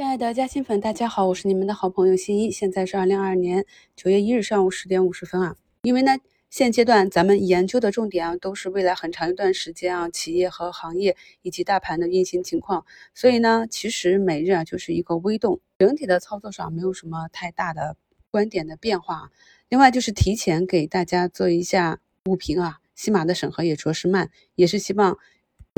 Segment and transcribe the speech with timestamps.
[0.00, 2.50] 亲爱的嘉兴粉，大家好，我是你们的好朋友新一。
[2.50, 5.54] 现在是二零二二年九月一日上午十点五十分啊。
[5.82, 6.16] 因为呢，
[6.48, 12.86] 现阶段咱们研究的重点啊，都是未来很长一段时间啊，企业和行业以及大盘的运行情况。
[13.14, 17.98] 所以呢，其实每日啊就是一个微动，整体的操作上没有什么太大的
[18.30, 19.30] 观点的变化。
[19.68, 25.18] 另外就是提前给大家做一下午评啊，西马的审核也着实慢，也是希望。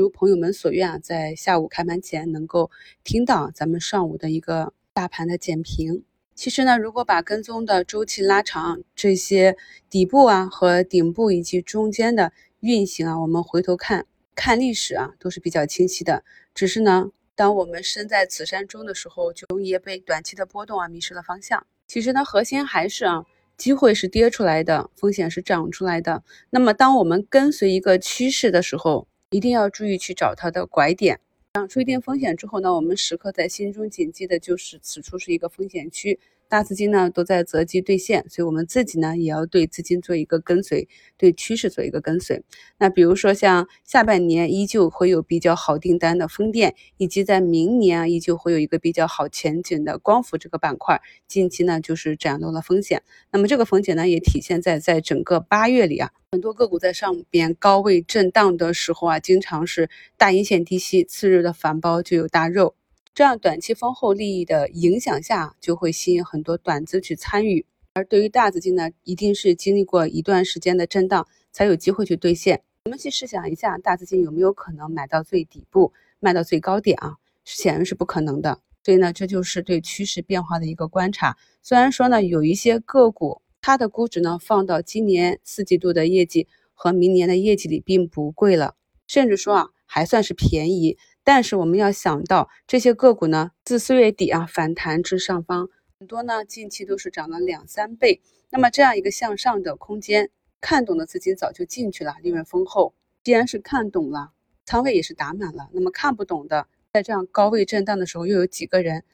[0.03, 2.69] 如朋友们所愿啊，在下午开盘前能够
[3.05, 6.03] 听到咱们上午的一个大盘的简评。
[6.35, 9.55] 其实呢，如果把跟踪的周期拉长，这些
[9.89, 16.25] 底部啊和顶部以及中间的运行啊，我们回头看看历史啊，都是比较清晰的。
[16.53, 21.65] 只是呢，当我们身在此山中的时候，就容易被短期的波动啊迷失了方向。
[21.87, 23.23] 其实呢，核心还是啊，
[23.55, 26.23] 机会是跌出来的，风险是涨出来的。
[26.49, 31.19] 那么，当我们跟随一个趋势的时候，一定要注意去找它的拐点，
[31.53, 36.19] 长出一定风险之后呢，我们时刻在心中谨记的就是此处是一个风险区。
[36.53, 42.43] 大资金呢都在择机兑现，所以我们自己呢也要对资金做一个跟随，对趋势做一个跟随。
[42.77, 53.01] 那比如说像下半年依旧会有比较好订单的风电，以及在明年啊依旧会有一个比较好前景的光伏这个板块，近期呢就是展露了风险。
[53.31, 59.89] 那么这个风险呢也体现在在整个八月里啊，很多个股在上边高位震荡的时候啊，经常是
[60.19, 62.75] 大阴线低吸，次日的反包就有大肉。
[63.15, 67.63] 这样短期丰厚利益的影响下，就会吸引很多短资去参与。
[67.93, 72.63] 而对于大资金呢，一定是经历过一段时间的震荡，才有机会去兑现。
[72.85, 77.17] 我们去试想一下，大资金有没有可能买到最底部，卖到最高点啊？
[77.45, 78.61] 显然是不可能的。
[78.83, 81.37] 所以呢，这就是对趋势变化的一个观察。
[81.61, 88.73] 虽然说呢，有一些个股它的估值呢，放到今年四季度的业绩和明年的业绩里并不贵了，
[89.05, 90.97] 甚至说啊，还算是便宜。
[91.23, 98.21] 但是我们要想到这些个股呢，自四月底啊反弹至上方，很多呢近期都是涨了两三倍。
[98.49, 102.93] 那么这样一个向上的空间，看懂的资金早就进去了，利润丰厚。
[103.23, 104.33] 既然是看懂了，
[104.65, 105.69] 仓位也是打满了。
[105.71, 109.05] 那么看不懂的，在这样高位震荡的时候，又有几个人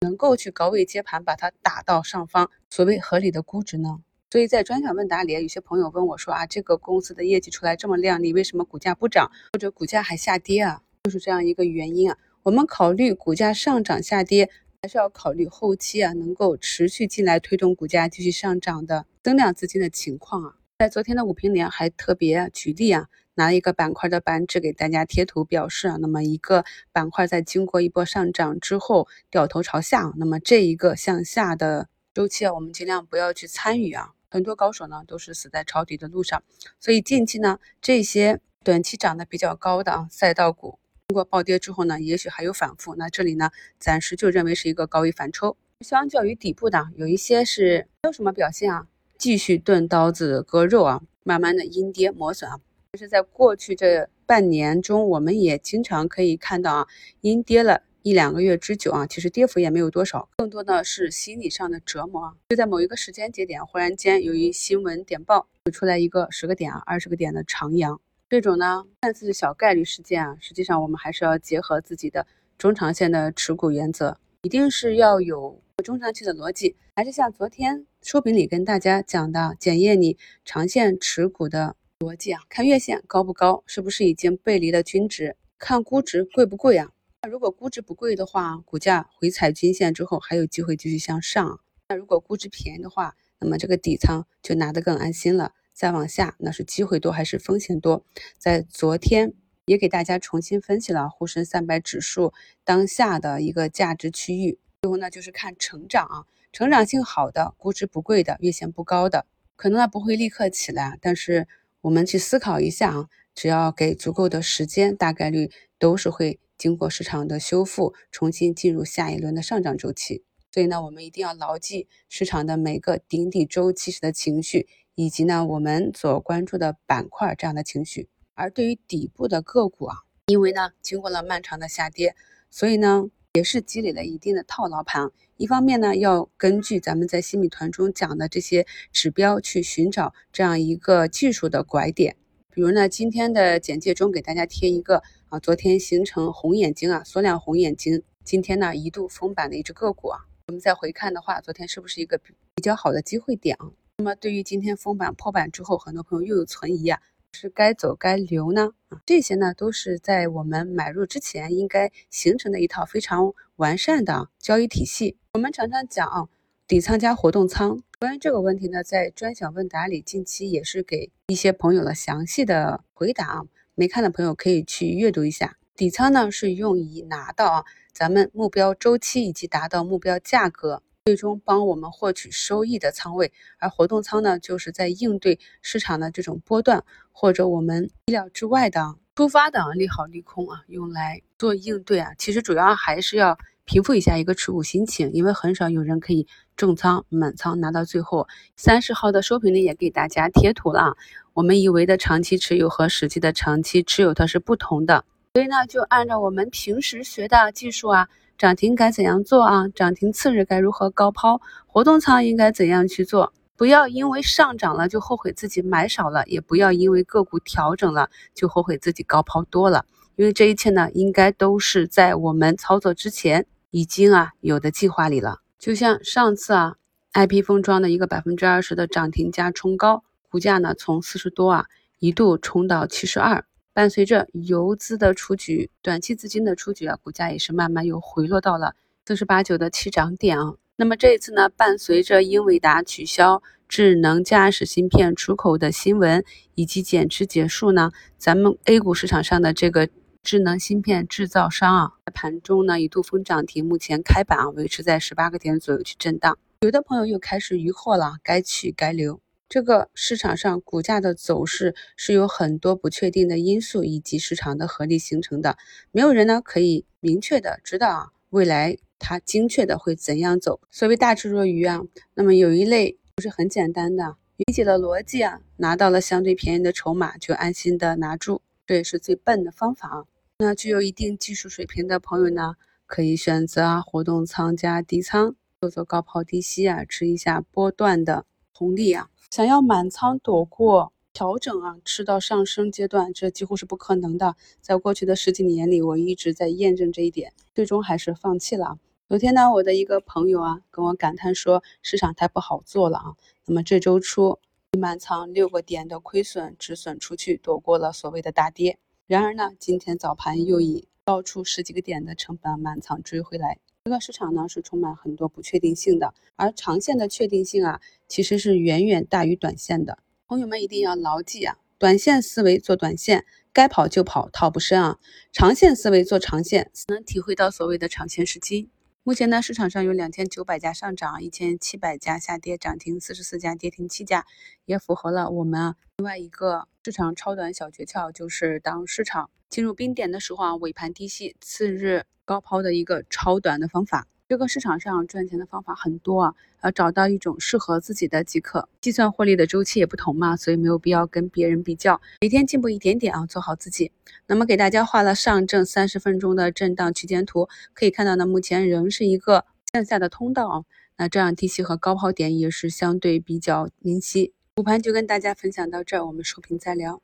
[0.00, 2.50] 能够去高位接盘，把它打到上方？
[2.70, 4.00] 所谓合理的估值呢？
[4.30, 10.82] 所以在专享问答里，有些朋友问我说啊，这个公司的业绩出来这么靓丽，为什么股价不涨，或者股价还下跌啊？
[11.08, 14.50] 就是这样一个原因啊，我们考虑股价上涨下跌，
[14.82, 20.56] 还是要考虑后期啊能够持续进来推动股价继续上涨的增量资金的情况啊。
[20.78, 34.10] 在昨天的五评里还特别举例啊，拿一个板块的板指给大家贴图表示啊，那么一个板块在经过一波上涨之后掉头朝下，那么这一个向下的周期啊，我们尽量不要去参与啊。
[34.28, 36.42] 很多高手呢都是死在抄底的路上，
[36.78, 40.78] 所以近期呢这些短期涨得比较高的啊赛道股。
[41.10, 42.94] 经过暴跌之后呢，也许还有反复。
[42.96, 45.56] 那这里呢，暂时就认为是一个高位反抽。
[45.80, 48.86] 相较于底部的，有一些是没有什么表现啊，
[49.16, 52.60] 继续钝刀子割肉啊，慢慢的阴跌磨损啊。
[52.92, 56.86] 但是在过去这半年中，我们也经常可以看到啊，
[57.22, 62.34] 阴跌了一两个月之久啊，其实跌幅也没有多少，更多的是心理上的折磨啊。
[62.50, 67.98] 就在某一个时间节点，忽然间由于新闻点爆，就出来一个十个点啊、二十个点的长阳。
[68.30, 72.26] 这种呢，看似小概率事件啊，实际上我们还是要结合自己的
[72.58, 76.76] 中长线的持股原则，一定是要有中长期的逻辑。
[76.94, 85.34] 还是像昨天收评里跟大家讲的，检验你长线持股的逻辑啊，看月线高不高，是不是已经背离了均值？
[85.56, 86.90] 看估值贵不贵啊？
[87.22, 91.60] 那如果估值不贵的话，股价回踩均线之后还有机会继续向上。
[91.88, 95.52] 那如果估值便宜的话，那么这个底仓就拿得更安心了。
[95.78, 98.04] 再往下，那是机会多还是风险多？
[98.36, 99.32] 在昨天
[99.64, 102.32] 也给大家重新分析了沪深三百指数
[102.64, 104.58] 当下的一个价值区域。
[104.82, 111.46] 最后呢，就是看成长啊，成长性好的、估值不贵的、月线不高的，可能呢不会立刻起来，但是
[111.82, 120.24] 我们去思考一下啊，只要给足够的时间，大概率都是会经过市场的修复，重新进入下一轮的上涨周期。
[120.50, 124.66] 所以呢，我们一定要牢记市场的每个顶底周期时的情绪。
[124.98, 132.16] 以及呢，我们所关注的板块这样的情绪，而对于底部的个股啊，因为呢经过了漫长的下跌，
[132.50, 133.04] 所以呢
[133.34, 135.12] 也是积累了一定的套牢盘。
[135.36, 142.16] 一方面呢，要根据咱们在新米团中讲的这些指标去寻找这样一个技术的拐点。
[142.50, 153.70] 比如呢，今天的简介中给大家贴一个啊，昨天形成红眼睛啊，缩量红眼睛，今天呢一度封板的一只个股啊，我们再回看的话，昨天是不是一个比较好的机会点啊？
[154.00, 157.00] 那么对于今天封板破板之后，很多朋友又有存疑啊，
[157.32, 158.70] 是该走该留呢？
[158.90, 165.16] 啊，这些呢都是在我们买入之前应该形成的一套非常完善的交易体系。
[165.32, 166.28] 我们常常讲啊，
[166.68, 167.82] 底仓加活动仓。
[167.98, 173.42] 关于这个问题呢，在专享问答里，近期也是给一些朋友了详细的回答啊。
[173.74, 175.58] 没看的朋友可以去阅读一下。
[175.74, 180.84] 底仓呢是用以拿到啊咱们目标周期以及达到目标价格。
[181.08, 192.10] 最终帮我们获取收益的仓位，而活动仓呢，就是在应对市场的这种波段或者我们意料之外的突发的利好利空啊，用来做应对啊。
[192.18, 196.26] 其实主要还是要平复一下一个持股心情，因为很少有人可以
[196.58, 198.28] 重仓满仓拿到最后。
[198.54, 200.94] 三十号的收评里也给大家贴图了，
[201.32, 208.08] 我们以为的长期持有和实际的长期持有它是不同的，所以呢，就按照我们平时学的技术啊。
[208.38, 209.66] 涨停该怎样做啊？
[209.74, 211.40] 涨停次日该如何高抛？
[211.66, 213.32] 活动仓应该怎样去做？
[213.56, 219.84] 不要因为上涨了就后悔自己买少了，也不要因为个股调整了就后悔自己高抛多了。
[220.14, 225.40] 因为这一切呢，应该都是在我们操作之前已经啊有的计划里了。
[225.58, 226.76] 就像上次啊
[227.14, 231.66] ，IP 封装的一个百分之二十的涨停加冲高，股价呢从四十多啊
[231.98, 233.44] 一度冲到七十二。
[233.78, 238.74] 伴随着游资的出局，短期资金的出局啊，股价也是慢慢又回落到了
[239.06, 240.54] 四十八九的起涨点啊。
[240.74, 246.24] 那么这一次呢，伴随着英伟达取消智能驾驶芯片出口的新闻
[246.56, 249.88] 以及减持结束呢，咱们 A 股市场上的这个
[250.24, 256.36] 智能芯片制造商啊，盘中呢一度封涨停，目前开板啊维持在十八个点左右去震荡。
[256.62, 259.20] 有的朋友又开始疑惑了，该去该留。
[259.48, 265.56] 这个市场上股价的走势是有很多不确定的因素以及市场的合力形成的，
[265.90, 270.60] 没有人呢可以明确的知道啊未来它精确的会怎样走。
[270.70, 271.80] 所谓大智若愚啊，
[272.14, 280.04] 那么有一类不是很简单的，理解了逻辑啊，拿到了相对便宜的筹码就安心的拿住，这也是最笨的方法啊。
[280.40, 282.56] 那具有一定技术水平的朋友呢，
[282.86, 289.08] 可以选择啊活动仓加低仓，做做高抛低吸啊，吃一下波段的红利啊。
[289.30, 294.36] 想要满仓躲过调整啊，吃到上升阶段，这几乎是不可能的。
[294.62, 298.78] 在过去的十几年里，我一直在验证这一点，最终还是放弃了。
[299.06, 303.14] 昨天呢，我的一个朋友啊，跟我感叹说，市场太不好做了啊。
[303.46, 304.38] 那么这周初
[304.78, 308.78] 满仓六个点的亏损止损出去，躲过了所谓的大跌。
[309.06, 313.58] 然而呢，今天早盘又以高出十几个点的成本满仓追回来。
[313.88, 319.98] 这个市场呢是充满很多不确定性的，而长线的确定性啊，其实是远远大于短线的。
[320.26, 324.98] 朋友们一定要牢记啊，短线思维做短线，该跑就跑，套不深啊；
[325.32, 328.68] 长线思维做长线，能体会到所谓的长线时机。
[329.04, 334.26] 目前呢，市场上有两千九百家上涨，一千七百家下跌，涨停四十四家，跌停七家，
[334.66, 342.04] 也符合了我们啊另外一个市场超短小诀窍，就是当市场进入冰点的时候啊，尾盘低吸，次日。
[342.28, 348.68] 高抛的一个超短的方法，这个市场上赚钱的方法很多啊，要找到一种适合自己的即可。
[348.82, 353.92] 计算获利的周期也不同嘛，所以没有必要跟别人比较，每天进步一点点啊，做好自己。
[354.26, 360.64] 那么给大家画了上证三十分钟的震荡区间图，可以看到呢，目前仍是一个向下的通道啊。
[360.98, 364.34] 那这样低吸和高抛点也是相对比较明晰。
[364.56, 367.00] 午盘就跟大家分享到这儿，我们收评再聊。